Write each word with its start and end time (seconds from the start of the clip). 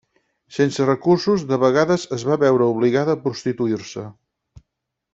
Sense 0.55 0.87
recursos, 0.87 1.43
de 1.51 1.59
vegades 1.65 2.07
es 2.19 2.25
va 2.31 2.39
veure 2.47 2.73
obligada 2.77 3.17
a 3.19 3.23
prostituir-se. 3.29 4.11